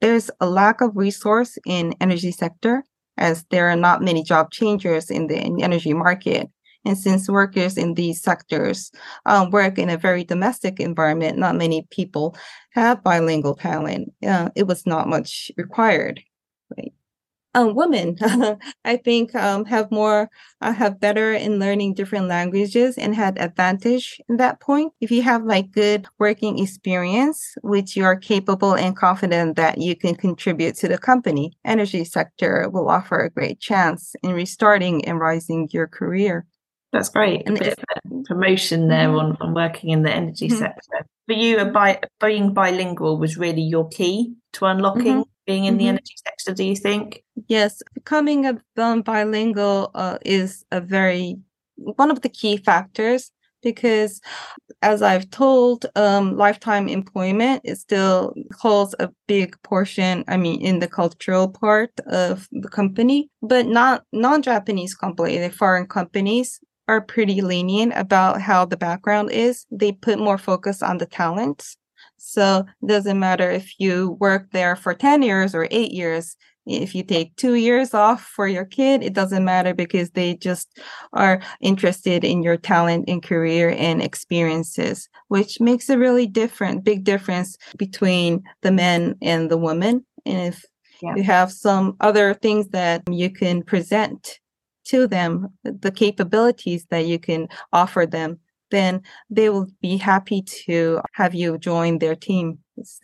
There's 0.00 0.30
a 0.40 0.48
lack 0.48 0.80
of 0.80 0.96
resource 0.96 1.58
in 1.66 1.94
energy 2.00 2.32
sector 2.32 2.84
as 3.16 3.44
there 3.50 3.68
are 3.68 3.76
not 3.76 4.02
many 4.02 4.22
job 4.22 4.50
changers 4.50 5.10
in 5.10 5.26
the 5.26 5.38
energy 5.62 5.94
market. 5.94 6.48
And 6.84 6.96
since 6.96 7.28
workers 7.28 7.76
in 7.76 7.94
these 7.94 8.22
sectors 8.22 8.92
um, 9.24 9.50
work 9.50 9.76
in 9.76 9.90
a 9.90 9.96
very 9.96 10.22
domestic 10.22 10.78
environment, 10.78 11.36
not 11.36 11.56
many 11.56 11.86
people 11.90 12.36
have 12.70 13.02
bilingual 13.02 13.56
talent. 13.56 14.12
Uh, 14.24 14.50
it 14.54 14.68
was 14.68 14.86
not 14.86 15.08
much 15.08 15.50
required. 15.56 16.20
Right? 16.76 16.92
Um, 17.56 17.74
women, 17.74 18.16
I 18.84 18.98
think, 18.98 19.34
um, 19.34 19.64
have 19.64 19.90
more, 19.90 20.28
uh, 20.60 20.72
have 20.72 21.00
better 21.00 21.32
in 21.32 21.58
learning 21.58 21.94
different 21.94 22.28
languages 22.28 22.98
and 22.98 23.14
had 23.14 23.38
advantage 23.40 24.20
in 24.28 24.36
that 24.36 24.60
point. 24.60 24.92
If 25.00 25.10
you 25.10 25.22
have 25.22 25.42
like 25.44 25.72
good 25.72 26.06
working 26.18 26.58
experience, 26.58 27.54
which 27.62 27.96
you 27.96 28.04
are 28.04 28.14
capable 28.14 28.74
and 28.74 28.94
confident 28.94 29.56
that 29.56 29.78
you 29.78 29.96
can 29.96 30.14
contribute 30.14 30.76
to 30.76 30.88
the 30.88 30.98
company, 30.98 31.52
energy 31.64 32.04
sector 32.04 32.68
will 32.70 32.90
offer 32.90 33.20
a 33.20 33.30
great 33.30 33.58
chance 33.58 34.14
in 34.22 34.32
restarting 34.32 35.06
and 35.06 35.18
rising 35.18 35.68
your 35.72 35.86
career. 35.86 36.44
That's 36.92 37.08
great. 37.08 37.42
And 37.46 37.56
a 37.56 37.60
bit 37.60 37.78
of 37.78 38.24
promotion 38.26 38.88
there 38.88 39.08
mm-hmm. 39.08 39.18
on, 39.18 39.36
on 39.40 39.54
working 39.54 39.90
in 39.90 40.02
the 40.02 40.12
energy 40.12 40.48
mm-hmm. 40.48 40.58
sector. 40.58 41.06
For 41.26 41.32
you, 41.32 41.64
bi- 41.64 42.00
being 42.20 42.52
bilingual 42.52 43.18
was 43.18 43.38
really 43.38 43.62
your 43.62 43.88
key 43.88 44.34
to 44.52 44.66
unlocking 44.66 45.04
mm-hmm 45.04 45.30
being 45.46 45.64
in 45.64 45.74
mm-hmm. 45.74 45.78
the 45.78 45.88
energy 45.88 46.14
sector, 46.26 46.54
do 46.54 46.64
you 46.64 46.76
think? 46.76 47.22
Yes, 47.48 47.82
becoming 47.94 48.46
a 48.46 48.60
um, 48.76 49.02
bilingual 49.02 49.90
uh, 49.94 50.18
is 50.24 50.64
a 50.72 50.80
very 50.80 51.38
one 51.76 52.10
of 52.10 52.22
the 52.22 52.28
key 52.28 52.56
factors 52.56 53.30
because 53.62 54.20
as 54.82 55.02
I've 55.02 55.28
told, 55.30 55.86
um, 55.96 56.36
lifetime 56.36 56.88
employment 56.88 57.62
it 57.64 57.76
still 57.76 58.34
holds 58.58 58.94
a 58.98 59.10
big 59.26 59.60
portion, 59.62 60.24
I 60.28 60.36
mean, 60.36 60.60
in 60.60 60.78
the 60.78 60.88
cultural 60.88 61.48
part 61.48 61.90
of 62.06 62.48
the 62.52 62.68
company, 62.68 63.30
but 63.42 63.66
not 63.66 64.04
non-Japanese 64.12 64.94
company, 64.94 65.38
the 65.38 65.50
foreign 65.50 65.86
companies 65.86 66.60
are 66.88 67.00
pretty 67.00 67.40
lenient 67.40 67.92
about 67.96 68.40
how 68.40 68.64
the 68.64 68.76
background 68.76 69.32
is. 69.32 69.66
They 69.70 69.92
put 69.92 70.18
more 70.18 70.38
focus 70.38 70.82
on 70.82 70.98
the 70.98 71.06
talents 71.06 71.76
so 72.18 72.64
it 72.82 72.86
doesn't 72.86 73.18
matter 73.18 73.50
if 73.50 73.78
you 73.78 74.16
work 74.20 74.50
there 74.52 74.76
for 74.76 74.94
10 74.94 75.22
years 75.22 75.54
or 75.54 75.68
eight 75.70 75.92
years. 75.92 76.36
If 76.66 76.96
you 76.96 77.04
take 77.04 77.36
two 77.36 77.54
years 77.54 77.94
off 77.94 78.22
for 78.22 78.48
your 78.48 78.64
kid, 78.64 79.04
it 79.04 79.12
doesn't 79.12 79.44
matter 79.44 79.72
because 79.72 80.10
they 80.10 80.34
just 80.34 80.80
are 81.12 81.40
interested 81.60 82.24
in 82.24 82.42
your 82.42 82.56
talent 82.56 83.04
and 83.06 83.22
career 83.22 83.70
and 83.70 84.02
experiences, 84.02 85.08
which 85.28 85.60
makes 85.60 85.88
a 85.88 85.98
really 85.98 86.26
different, 86.26 86.82
big 86.82 87.04
difference 87.04 87.56
between 87.76 88.42
the 88.62 88.72
men 88.72 89.14
and 89.22 89.48
the 89.48 89.56
women. 89.56 90.04
And 90.24 90.54
if 90.54 90.64
yeah. 91.02 91.14
you 91.14 91.22
have 91.22 91.52
some 91.52 91.96
other 92.00 92.34
things 92.34 92.68
that 92.68 93.02
you 93.08 93.30
can 93.30 93.62
present 93.62 94.40
to 94.86 95.06
them, 95.06 95.48
the 95.62 95.92
capabilities 95.92 96.86
that 96.90 97.06
you 97.06 97.18
can 97.18 97.48
offer 97.72 98.06
them, 98.06 98.40
then 98.70 99.02
they 99.30 99.48
will 99.50 99.68
be 99.80 99.96
happy 99.96 100.42
to 100.42 101.00
have 101.14 101.34
you 101.34 101.58
join 101.58 101.98
their 101.98 102.14
team, 102.14 102.58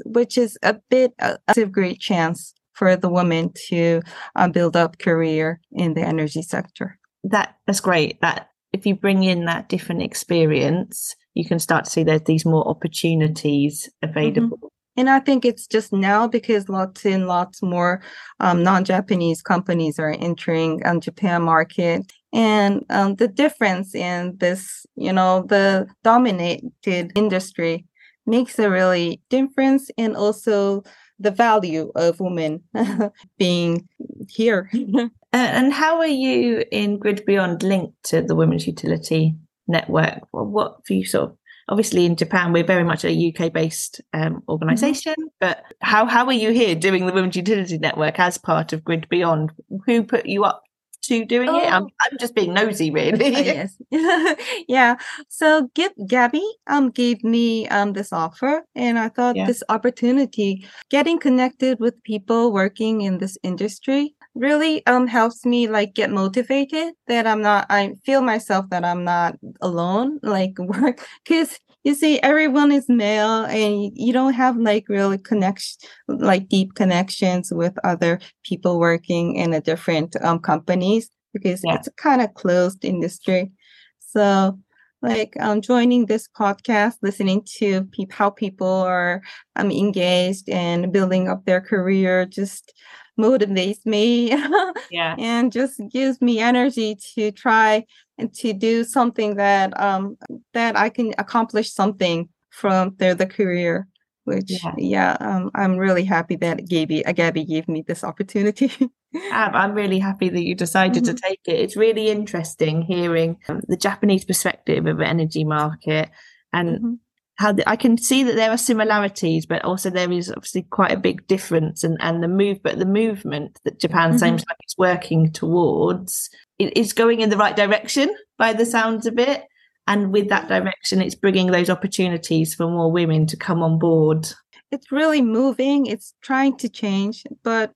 which 0.04 0.36
is 0.38 0.58
a 0.62 0.74
bit 0.90 1.12
uh, 1.20 1.36
a 1.56 1.66
great 1.66 2.00
chance 2.00 2.54
for 2.74 2.96
the 2.96 3.08
woman 3.08 3.52
to 3.68 4.00
uh, 4.36 4.48
build 4.48 4.76
up 4.76 4.98
career 4.98 5.60
in 5.72 5.94
the 5.94 6.02
energy 6.02 6.42
sector. 6.42 6.98
That 7.24 7.56
that's 7.66 7.80
great. 7.80 8.20
That 8.20 8.48
if 8.72 8.86
you 8.86 8.94
bring 8.94 9.22
in 9.22 9.44
that 9.44 9.68
different 9.68 10.02
experience, 10.02 11.14
you 11.34 11.46
can 11.46 11.58
start 11.58 11.84
to 11.84 11.90
see 11.90 12.04
there's 12.04 12.22
these 12.22 12.44
more 12.44 12.66
opportunities 12.66 13.88
available. 14.02 14.56
Mm-hmm. 14.56 14.66
And 14.96 15.08
I 15.08 15.20
think 15.20 15.44
it's 15.44 15.66
just 15.66 15.92
now 15.92 16.28
because 16.28 16.68
lots 16.68 17.06
and 17.06 17.26
lots 17.26 17.62
more 17.62 18.02
um, 18.40 18.62
non-Japanese 18.62 19.40
companies 19.40 19.98
are 19.98 20.10
entering 20.10 20.82
um, 20.84 21.00
Japan 21.00 21.42
market, 21.42 22.12
and 22.32 22.84
um, 22.90 23.16
the 23.16 23.28
difference 23.28 23.94
in 23.94 24.36
this, 24.38 24.86
you 24.96 25.12
know, 25.12 25.44
the 25.48 25.86
dominated 26.02 27.12
industry 27.14 27.86
makes 28.26 28.58
a 28.58 28.70
really 28.70 29.20
difference, 29.28 29.90
and 29.98 30.16
also 30.16 30.82
the 31.18 31.30
value 31.30 31.92
of 31.94 32.20
women 32.20 32.62
being 33.38 33.88
here. 34.28 34.70
and 35.32 35.72
how 35.72 35.98
are 35.98 36.06
you 36.06 36.64
in 36.72 36.98
GridBeyond 36.98 37.62
linked 37.62 38.02
to 38.04 38.22
the 38.22 38.34
Women's 38.34 38.66
Utility 38.66 39.34
Network? 39.68 40.20
What 40.30 40.86
for 40.86 40.94
you 40.94 41.04
sort 41.04 41.30
of 41.30 41.36
obviously 41.68 42.04
in 42.04 42.16
Japan 42.16 42.52
we're 42.52 42.64
very 42.64 42.84
much 42.84 43.04
a 43.04 43.32
UK 43.32 43.52
based 43.52 44.00
um, 44.12 44.42
organization 44.48 45.12
mm-hmm. 45.12 45.28
but 45.40 45.62
how 45.80 46.06
how 46.06 46.26
are 46.26 46.32
you 46.32 46.50
here 46.50 46.74
doing 46.74 47.06
the 47.06 47.12
women's 47.12 47.36
utility 47.36 47.78
network 47.78 48.18
as 48.18 48.36
part 48.36 48.72
of 48.72 48.84
grid 48.84 49.08
beyond 49.08 49.52
who 49.86 50.02
put 50.02 50.26
you 50.26 50.44
up 50.44 50.62
to 51.02 51.24
doing 51.24 51.48
oh. 51.48 51.58
it 51.58 51.72
I'm, 51.72 51.84
I'm 52.00 52.18
just 52.18 52.34
being 52.34 52.54
nosy 52.54 52.90
really 52.90 53.30
yes 53.30 53.76
yeah 54.68 54.96
so 55.28 55.68
Gib, 55.74 55.92
gabby 56.06 56.46
um 56.66 56.90
gave 56.90 57.22
me 57.24 57.68
um 57.68 57.92
this 57.92 58.12
offer 58.12 58.62
and 58.74 58.98
i 58.98 59.08
thought 59.08 59.36
yeah. 59.36 59.46
this 59.46 59.62
opportunity 59.68 60.66
getting 60.90 61.18
connected 61.18 61.78
with 61.80 62.02
people 62.04 62.52
working 62.52 63.02
in 63.02 63.18
this 63.18 63.36
industry 63.42 64.14
really 64.34 64.84
um 64.86 65.06
helps 65.06 65.44
me 65.44 65.68
like 65.68 65.94
get 65.94 66.10
motivated 66.10 66.94
that 67.06 67.26
I'm 67.26 67.42
not 67.42 67.66
I 67.68 67.94
feel 68.04 68.22
myself 68.22 68.70
that 68.70 68.84
I'm 68.84 69.04
not 69.04 69.36
alone 69.60 70.18
like 70.22 70.58
work 70.58 71.06
because 71.24 71.58
you 71.84 71.94
see 71.94 72.20
everyone 72.20 72.70
is 72.72 72.88
male 72.88 73.44
and 73.44 73.90
you 73.94 74.12
don't 74.12 74.34
have 74.34 74.56
like 74.56 74.88
really 74.88 75.18
connection 75.18 75.88
like 76.08 76.48
deep 76.48 76.74
connections 76.74 77.52
with 77.52 77.74
other 77.84 78.20
people 78.44 78.78
working 78.78 79.36
in 79.36 79.52
a 79.52 79.60
different 79.60 80.16
um 80.22 80.38
companies 80.38 81.10
because 81.32 81.60
yeah. 81.64 81.74
it's 81.74 81.88
kind 81.96 82.22
of 82.22 82.34
closed 82.34 82.84
industry 82.84 83.50
so 83.98 84.58
like 85.02 85.34
um, 85.40 85.60
joining 85.60 86.06
this 86.06 86.28
podcast, 86.28 86.94
listening 87.02 87.44
to 87.56 87.82
pe- 87.86 88.06
how 88.10 88.30
people 88.30 88.68
are 88.68 89.20
um, 89.56 89.70
engaged 89.70 90.48
and 90.48 90.92
building 90.92 91.28
up 91.28 91.44
their 91.44 91.60
career, 91.60 92.24
just 92.24 92.72
motivates 93.18 93.84
me 93.84 94.30
yeah. 94.90 95.16
and 95.18 95.52
just 95.52 95.80
gives 95.90 96.20
me 96.20 96.38
energy 96.38 96.96
to 97.14 97.30
try 97.32 97.84
and 98.22 98.34
to 98.34 98.52
do 98.52 98.84
something 98.84 99.36
that 99.36 99.78
um 99.80 100.16
that 100.54 100.76
I 100.76 100.88
can 100.88 101.12
accomplish 101.18 101.72
something 101.72 102.28
from 102.50 102.94
their 102.98 103.14
the 103.14 103.26
career 103.26 103.88
which 104.24 104.52
yeah, 104.62 104.74
yeah 104.78 105.16
um, 105.20 105.50
I'm 105.54 105.76
really 105.76 106.04
happy 106.04 106.36
that 106.36 106.68
Gabby 106.68 107.04
uh, 107.04 107.12
Gabby 107.12 107.44
gave 107.44 107.66
me 107.66 107.82
this 107.82 108.04
opportunity. 108.04 108.70
I'm 109.32 109.74
really 109.74 109.98
happy 109.98 110.28
that 110.28 110.42
you 110.42 110.54
decided 110.54 111.02
mm-hmm. 111.02 111.16
to 111.16 111.20
take 111.20 111.40
it. 111.46 111.58
It's 111.58 111.76
really 111.76 112.08
interesting 112.08 112.82
hearing 112.82 113.38
um, 113.48 113.60
the 113.66 113.76
Japanese 113.76 114.24
perspective 114.24 114.86
of 114.86 114.98
the 114.98 115.06
energy 115.06 115.42
market 115.44 116.08
and 116.52 116.68
mm-hmm 116.68 116.92
how 117.36 117.52
the, 117.52 117.68
I 117.68 117.76
can 117.76 117.96
see 117.96 118.22
that 118.24 118.36
there 118.36 118.50
are 118.50 118.58
similarities, 118.58 119.46
but 119.46 119.64
also 119.64 119.90
there 119.90 120.12
is 120.12 120.30
obviously 120.30 120.62
quite 120.62 120.92
a 120.92 120.98
big 120.98 121.26
difference. 121.26 121.82
And 121.82 121.96
and 122.00 122.22
the 122.22 122.28
move, 122.28 122.62
but 122.62 122.78
the 122.78 122.86
movement 122.86 123.58
that 123.64 123.80
Japan 123.80 124.10
mm-hmm. 124.10 124.18
seems 124.18 124.44
like 124.48 124.58
it's 124.62 124.78
working 124.78 125.32
towards 125.32 126.30
it 126.58 126.76
is 126.76 126.92
going 126.92 127.20
in 127.20 127.30
the 127.30 127.36
right 127.36 127.56
direction 127.56 128.14
by 128.38 128.52
the 128.52 128.66
sounds 128.66 129.06
of 129.06 129.18
it. 129.18 129.44
And 129.86 130.12
with 130.12 130.28
that 130.28 130.48
direction, 130.48 131.02
it's 131.02 131.16
bringing 131.16 131.50
those 131.50 131.68
opportunities 131.68 132.54
for 132.54 132.68
more 132.68 132.92
women 132.92 133.26
to 133.26 133.36
come 133.36 133.62
on 133.62 133.78
board. 133.78 134.28
It's 134.70 134.92
really 134.92 135.22
moving. 135.22 135.86
It's 135.86 136.14
trying 136.22 136.56
to 136.58 136.68
change, 136.68 137.24
but 137.42 137.72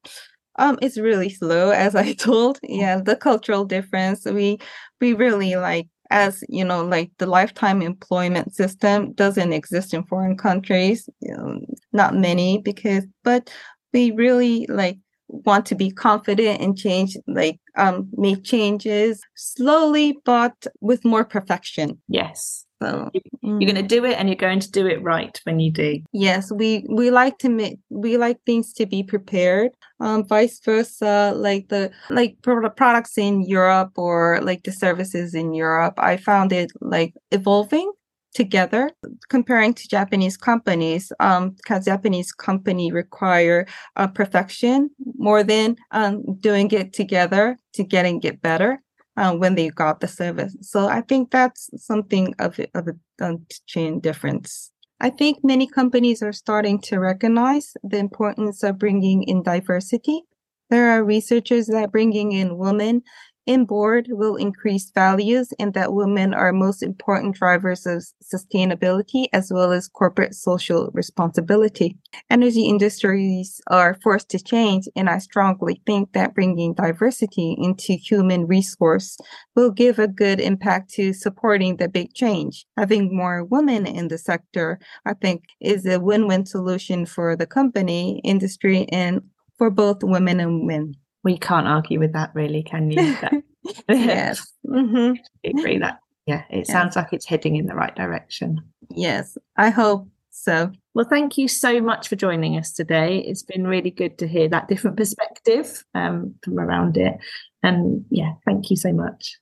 um, 0.59 0.79
it's 0.81 0.97
really 0.97 1.29
slow, 1.29 1.71
as 1.71 1.95
I 1.95 2.13
told. 2.29 2.61
Yeah, 2.63 3.01
the 3.01 3.17
cultural 3.17 3.65
difference. 3.65 4.25
We 4.25 4.59
we 5.01 5.15
really 5.15 5.57
like 5.57 5.89
as 6.11 6.43
you 6.49 6.65
know 6.65 6.85
like 6.85 7.11
the 7.19 7.27
lifetime 7.27 7.83
employment 7.83 8.55
system 8.55 9.13
doesn't 9.15 9.53
exist 9.53 9.95
in 9.95 10.05
foreign 10.05 10.37
countries 10.37 11.09
you 11.21 11.35
know, 11.35 11.61
not 11.93 12.15
many 12.15 12.59
because 12.59 13.05
but 13.25 13.51
we 13.93 14.11
really 14.13 14.67
like 14.69 14.99
want 15.29 15.67
to 15.67 15.75
be 15.75 15.91
confident 15.91 16.61
and 16.61 16.79
change 16.79 17.17
like 17.27 17.59
um 17.77 18.09
make 18.13 18.45
changes 18.45 19.21
slowly 19.35 20.17
but 20.25 20.67
with 20.81 21.05
more 21.05 21.25
perfection. 21.25 22.01
Yes 22.09 22.66
so 22.83 23.11
you're 23.43 23.59
going 23.59 23.75
to 23.75 23.83
do 23.83 24.05
it 24.05 24.19
and 24.19 24.29
you're 24.29 24.37
going 24.37 24.61
to 24.61 24.71
do 24.71 24.87
it 24.87 25.03
right 25.03 25.41
when 25.45 25.61
you 25.61 25.71
do. 25.71 26.01
Yes, 26.13 26.53
we 26.53 26.85
we 26.89 27.11
like 27.11 27.39
to 27.39 27.49
make 27.49 27.79
we 27.89 28.17
like 28.17 28.39
things 28.45 28.73
to 28.75 28.87
be 28.87 29.03
prepared. 29.03 29.73
Um, 30.01 30.27
vice 30.27 30.61
versa, 30.61 31.33
like 31.35 31.69
the 31.69 31.91
like 32.11 32.37
products 32.43 33.17
in 33.17 33.43
Europe 33.43 33.93
or 33.97 34.41
like 34.43 34.65
the 34.65 34.73
services 34.73 35.35
in 35.35 35.55
Europe, 35.55 35.95
I 35.97 36.17
found 36.17 36.53
it 36.53 36.71
like 36.81 37.15
evolving 37.31 37.93
together 38.35 38.91
comparing 39.31 39.73
to 39.73 39.89
japanese 39.89 40.37
companies 40.37 41.11
um 41.21 41.51
because 41.51 41.87
japanese 41.87 42.33
company 42.33 42.93
require 42.93 43.67
uh, 43.97 44.07
perfection 44.07 44.91
more 45.17 45.43
than 45.43 45.75
um, 45.93 46.23
doing 46.41 46.71
it 46.71 46.93
together 46.93 47.57
to 47.73 47.83
getting 47.83 48.23
it 48.25 48.43
better 48.43 48.83
uh, 49.17 49.35
when 49.35 49.55
they 49.55 49.69
got 49.69 50.01
the 50.01 50.09
service. 50.09 50.57
So 50.61 50.89
I 50.89 51.01
think 51.01 51.31
that's 51.31 51.71
something 51.77 52.35
of, 52.39 52.59
of 52.75 52.89
a, 52.89 53.25
a 53.25 53.37
chain 53.67 54.01
difference. 54.01 54.73
I 55.01 55.11
think 55.11 55.39
many 55.43 55.67
companies 55.67 56.23
are 56.23 56.33
starting 56.33 56.81
to 56.83 56.99
recognize 56.99 57.75
the 57.83 57.99
importance 57.99 58.63
of 58.63 58.79
bringing 58.79 59.25
in 59.25 59.43
diversity. 59.43 60.23
There 60.71 60.91
are 60.91 61.05
researchers 61.05 61.67
that 61.67 61.85
are 61.85 61.89
bringing 61.89 62.33
in 62.33 62.57
women 62.57 63.03
in 63.47 63.65
board 63.65 64.09
will 64.11 64.37
increase 64.37 64.91
values 64.91 65.53
and 65.59 65.73
that 65.75 65.93
women 65.93 66.35
are 66.35 66.53
most 66.53 66.83
important 66.83 67.37
drivers 67.37 67.87
of 67.87 68.05
sustainability 68.23 69.27
as 69.33 69.53
well 69.53 69.73
as 69.73 69.89
corporate 69.89 70.35
social 70.35 70.91
responsibility. 70.93 71.97
Energy 72.29 72.63
industries 72.63 73.61
are 73.69 73.99
forced 74.03 74.29
to 74.31 74.39
change, 74.39 74.89
and 74.97 75.09
I 75.09 75.19
strongly 75.19 75.81
think 75.87 76.13
that 76.13 76.35
bringing 76.35 76.75
diversity 76.75 77.57
into 77.59 77.93
human 77.95 78.47
resource 78.47 79.17
will 79.55 79.71
give 79.71 79.99
a 79.99 80.09
good 80.09 80.41
impact 80.41 80.91
to 80.95 81.13
supporting 81.13 81.77
the 81.77 81.89
big 81.89 82.13
change. 82.15 82.67
Having 82.77 83.17
more 83.17 83.45
women 83.45 83.87
in 83.87 84.09
the 84.09 84.19
sector, 84.19 84.79
I 85.05 85.15
think, 85.15 85.45
is 85.61 85.87
a 85.87 86.01
win-win 86.01 86.47
solution 86.47 87.07
for 87.07 87.37
the 87.37 87.47
company, 87.47 88.21
industry, 88.25 88.87
and 88.91 89.23
for 89.57 89.71
both 89.71 90.03
women 90.03 90.41
and 90.41 90.67
men. 90.67 90.95
We 91.27 91.37
can't 91.37 91.67
argue 91.67 91.99
with 91.99 92.13
that, 92.13 92.31
really, 92.35 92.63
can 92.63 92.89
you? 92.89 93.17
yes. 93.89 94.47
Mm-hmm. 94.65 95.15
agree 95.45 95.79
that. 95.79 95.99
Yeah, 96.27 96.43
it 96.51 96.69
sounds 96.69 96.95
like 96.95 97.13
it's 97.13 97.27
heading 97.27 97.57
in 97.57 97.67
the 97.67 97.75
right 97.75 97.95
direction. 97.97 98.61
Yes, 98.91 99.37
I 99.57 99.71
hope 99.71 100.09
so. 100.31 100.71
Well, 100.95 101.07
thank 101.09 101.37
you 101.37 101.49
so 101.49 101.81
much 101.81 102.07
for 102.07 102.15
joining 102.15 102.57
us 102.57 102.73
today. 102.73 103.19
It's 103.19 103.43
been 103.43 103.67
really 103.67 103.91
good 103.91 104.19
to 104.19 104.29
hear 104.29 104.49
that 104.51 104.69
different 104.69 104.97
perspective 104.97 105.85
um, 105.97 106.37
from 106.45 106.61
around 106.61 106.97
it. 106.97 107.17
And 107.65 108.05
yeah, 108.11 108.35
thank 108.45 108.71
you 108.71 108.77
so 108.77 108.93
much. 108.93 109.37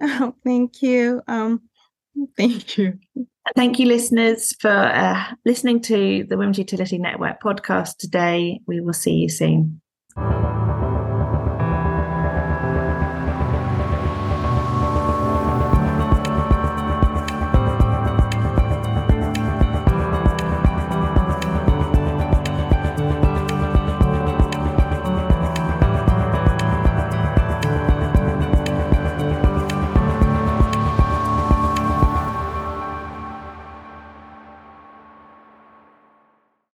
Oh, 0.02 0.34
thank 0.44 0.82
you. 0.82 1.22
Um, 1.26 1.62
thank 2.36 2.76
you. 2.76 2.98
Thank 3.56 3.78
you, 3.78 3.86
listeners, 3.86 4.54
for 4.60 4.70
uh, 4.70 5.24
listening 5.46 5.80
to 5.82 6.26
the 6.28 6.36
Women's 6.36 6.58
Utility 6.58 6.98
Network 6.98 7.42
podcast 7.42 7.96
today. 7.98 8.60
We 8.66 8.80
will 8.80 8.92
see 8.92 9.14
you 9.14 9.30
soon. 9.30 9.80